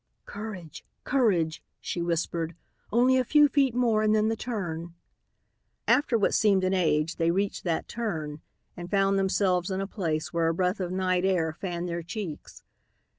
[0.25, 0.83] "Courage!
[1.03, 2.55] Courage!" she whispered.
[2.91, 4.95] "Only a few feet more and then the turn."
[5.87, 8.41] After what seemed an age they reached that turn
[8.75, 12.63] and found themselves in a place where a breath of night air fanned their cheeks.